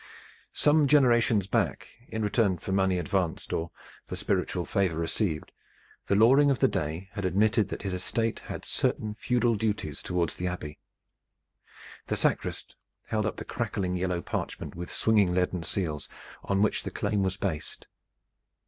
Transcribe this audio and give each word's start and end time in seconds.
Some 0.55 0.87
generations 0.87 1.45
back 1.45 1.87
in 2.07 2.23
return 2.23 2.57
for 2.57 2.71
money 2.71 2.97
advanced 2.97 3.53
or 3.53 3.69
for 4.07 4.15
spiritual 4.15 4.65
favor 4.65 4.97
received 4.97 5.51
the 6.07 6.15
Loring 6.15 6.49
of 6.49 6.57
the 6.57 6.67
day 6.67 7.09
had 7.11 7.23
admitted 7.23 7.67
that 7.69 7.83
his 7.83 7.93
estate 7.93 8.39
had 8.39 8.65
certain 8.65 9.13
feudal 9.13 9.53
duties 9.53 10.01
toward 10.01 10.29
the 10.31 10.47
Abbey. 10.47 10.79
The 12.07 12.17
sacrist 12.17 12.75
held 13.05 13.27
up 13.27 13.35
the 13.37 13.45
crackling 13.45 13.95
yellow 13.95 14.23
parchment 14.23 14.73
with 14.73 14.91
swinging 14.91 15.35
leaden 15.35 15.61
seals 15.61 16.09
on 16.43 16.63
which 16.63 16.81
the 16.81 16.89
claim 16.89 17.21
was 17.21 17.37
based. 17.37 17.85